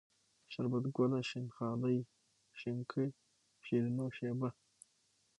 شربت 0.51 0.85
گله، 0.97 1.19
شين 1.29 1.47
خالۍ، 1.55 1.97
شينکۍ، 2.59 3.07
شيرينو، 3.65 4.05
شېبه 4.17 4.49